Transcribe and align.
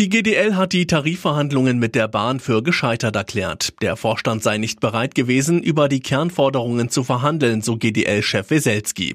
Die 0.00 0.08
GDL 0.08 0.56
hat 0.56 0.72
die 0.72 0.88
Tarifverhandlungen 0.88 1.78
mit 1.78 1.94
der 1.94 2.08
Bahn 2.08 2.40
für 2.40 2.64
gescheitert 2.64 3.14
erklärt. 3.14 3.80
Der 3.80 3.96
Vorstand 3.96 4.42
sei 4.42 4.58
nicht 4.58 4.80
bereit 4.80 5.14
gewesen, 5.14 5.62
über 5.62 5.88
die 5.88 6.00
Kernforderungen 6.00 6.88
zu 6.88 7.04
verhandeln, 7.04 7.62
so 7.62 7.76
GDL-Chef 7.76 8.50
Weselski. 8.50 9.14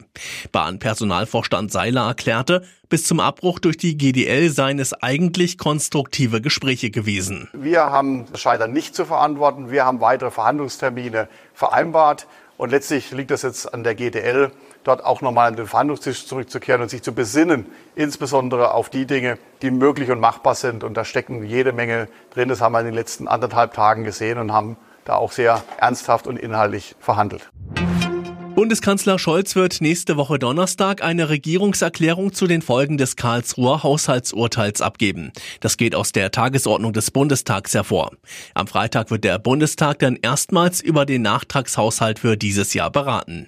Bahnpersonalvorstand 0.53 1.69
Seiler 1.69 2.07
erklärte, 2.07 2.63
bis 2.87 3.03
zum 3.03 3.19
Abbruch 3.19 3.59
durch 3.59 3.75
die 3.75 3.97
GDL 3.97 4.49
seien 4.51 4.79
es 4.79 4.93
eigentlich 4.93 5.57
konstruktive 5.57 6.39
Gespräche 6.39 6.91
gewesen. 6.91 7.49
Wir 7.51 7.81
haben 7.81 8.27
das 8.31 8.39
Scheitern 8.39 8.71
nicht 8.71 8.95
zu 8.95 9.03
verantworten. 9.03 9.71
Wir 9.71 9.83
haben 9.83 9.99
weitere 9.99 10.31
Verhandlungstermine 10.31 11.27
vereinbart. 11.53 12.25
Und 12.59 12.71
letztlich 12.71 13.11
liegt 13.11 13.31
es 13.31 13.43
jetzt 13.43 13.73
an 13.73 13.85
der 13.85 13.95
GDL, 13.95 14.51
dort 14.83 15.05
auch 15.05 15.21
nochmal 15.21 15.47
an 15.47 15.55
den 15.55 15.65
Verhandlungstisch 15.65 16.27
zurückzukehren 16.27 16.81
und 16.81 16.89
sich 16.89 17.01
zu 17.01 17.13
besinnen, 17.13 17.65
insbesondere 17.95 18.73
auf 18.73 18.89
die 18.89 19.05
Dinge, 19.05 19.37
die 19.61 19.71
möglich 19.71 20.11
und 20.11 20.19
machbar 20.19 20.55
sind. 20.55 20.83
Und 20.83 20.95
da 20.95 21.05
stecken 21.05 21.41
jede 21.45 21.71
Menge 21.71 22.09
drin. 22.33 22.49
Das 22.49 22.59
haben 22.59 22.73
wir 22.73 22.81
in 22.81 22.87
den 22.87 22.95
letzten 22.95 23.29
anderthalb 23.29 23.73
Tagen 23.75 24.03
gesehen 24.03 24.37
und 24.39 24.51
haben 24.51 24.75
da 25.05 25.15
auch 25.15 25.31
sehr 25.31 25.63
ernsthaft 25.77 26.27
und 26.27 26.37
inhaltlich 26.37 26.97
verhandelt. 26.99 27.49
Bundeskanzler 28.59 29.17
Scholz 29.19 29.55
wird 29.55 29.79
nächste 29.79 30.17
Woche 30.17 30.37
Donnerstag 30.37 31.01
eine 31.01 31.29
Regierungserklärung 31.29 32.33
zu 32.33 32.45
den 32.45 32.61
Folgen 32.61 32.97
des 32.97 33.15
Karlsruher 33.15 33.83
Haushaltsurteils 33.83 34.81
abgeben. 34.81 35.31
Das 35.61 35.77
geht 35.77 35.95
aus 35.95 36.11
der 36.11 36.29
Tagesordnung 36.29 36.91
des 36.91 37.09
Bundestags 37.09 37.73
hervor. 37.73 38.11
Am 38.55 38.67
Freitag 38.67 39.11
wird 39.11 39.23
der 39.23 39.39
Bundestag 39.39 39.99
dann 39.99 40.17
erstmals 40.17 40.81
über 40.81 41.05
den 41.05 41.21
Nachtragshaushalt 41.21 42.19
für 42.19 42.35
dieses 42.35 42.73
Jahr 42.73 42.91
beraten. 42.91 43.47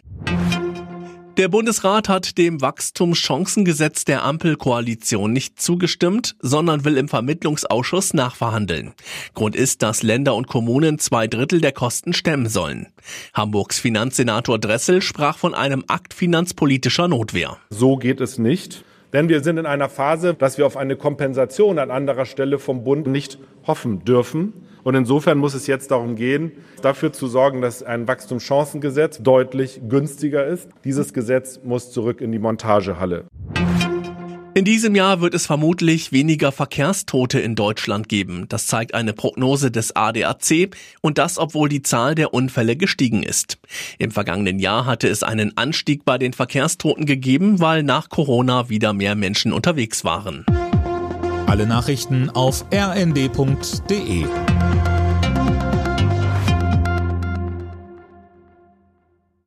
Der 1.38 1.48
Bundesrat 1.48 2.10
hat 2.10 2.38
dem 2.38 2.60
Wachstumschancengesetz 2.60 4.04
der 4.04 4.24
Ampelkoalition 4.24 5.32
nicht 5.32 5.62
zugestimmt, 5.62 6.36
sondern 6.42 6.84
will 6.84 6.98
im 6.98 7.08
Vermittlungsausschuss 7.08 8.14
nachverhandeln. 8.14 8.94
Grund 9.34 9.56
ist, 9.56 9.82
dass 9.82 10.04
Länder 10.04 10.36
und 10.36 10.48
Kommunen 10.48 11.00
zwei 11.00 11.28
Drittel 11.28 11.62
der 11.62 11.72
Kosten 11.72 12.12
stemmen 12.12 12.50
sollen. 12.50 12.88
Hamburgs 13.34 13.80
Finanzsenator 13.80 14.60
Dressel 14.60 15.02
sprach 15.02 15.38
von 15.38 15.54
einem 15.54 15.86
Akt 15.88 16.14
finanzpolitischer 16.14 17.08
Notwehr. 17.08 17.58
So 17.70 17.96
geht 17.96 18.20
es 18.20 18.38
nicht. 18.38 18.84
Denn 19.14 19.28
wir 19.28 19.44
sind 19.44 19.58
in 19.58 19.66
einer 19.66 19.90
Phase, 19.90 20.34
dass 20.34 20.58
wir 20.58 20.66
auf 20.66 20.78
eine 20.78 20.96
Kompensation 20.96 21.80
an 21.80 21.92
anderer 21.92 22.26
Stelle 22.26 22.60
vom 22.60 22.84
Bund 22.84 23.08
nicht 23.08 23.40
hoffen 23.68 24.06
dürfen. 24.06 24.54
Und 24.84 24.96
insofern 24.96 25.38
muss 25.38 25.54
es 25.54 25.68
jetzt 25.68 25.92
darum 25.92 26.16
gehen, 26.16 26.54
dafür 26.82 27.14
zu 27.14 27.28
sorgen, 27.28 27.62
dass 27.62 27.84
ein 27.84 28.08
Wachstumschancengesetz 28.08 29.22
deutlich 29.22 29.82
günstiger 29.88 30.46
ist. 30.46 30.70
Dieses 30.86 31.14
Gesetz 31.14 31.60
muss 31.64 31.92
zurück 31.92 32.22
in 32.22 32.32
die 32.32 32.40
Montagehalle. 32.40 33.26
In 34.54 34.66
diesem 34.66 34.96
Jahr 34.96 35.22
wird 35.22 35.34
es 35.34 35.46
vermutlich 35.46 36.12
weniger 36.12 36.52
Verkehrstote 36.52 37.40
in 37.40 37.56
Deutschland 37.56 38.10
geben. 38.10 38.48
Das 38.50 38.68
zeigt 38.68 38.94
eine 38.94 39.14
Prognose 39.14 39.72
des 39.72 39.96
ADAC 39.96 40.76
und 41.00 41.18
das, 41.18 41.38
obwohl 41.38 41.70
die 41.70 41.84
Zahl 41.84 42.16
der 42.16 42.34
Unfälle 42.34 42.76
gestiegen 42.76 43.24
ist. 43.24 43.60
Im 43.98 44.12
vergangenen 44.12 44.60
Jahr 44.60 44.86
hatte 44.86 45.08
es 45.08 45.24
einen 45.24 45.56
Anstieg 45.56 46.04
bei 46.04 46.18
den 46.18 46.34
Verkehrstoten 46.34 47.06
gegeben, 47.06 47.62
weil 47.62 47.84
nach 47.84 48.10
Corona 48.10 48.68
wieder 48.68 48.92
mehr 48.92 49.16
Menschen 49.16 49.54
unterwegs 49.54 50.04
waren. 50.04 50.46
Alle 51.48 51.66
Nachrichten 51.66 52.30
auf 52.30 52.66
rnd.de 52.74 54.26